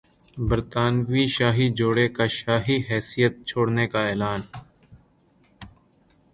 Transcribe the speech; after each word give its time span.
برطانوی 0.49 1.23
شاہی 1.35 1.67
جوڑے 1.77 2.07
کا 2.15 2.25
شاہی 2.37 2.77
حیثیت 2.89 3.33
چھوڑنے 3.47 3.85
کا 3.93 4.01
اعلان 4.09 4.41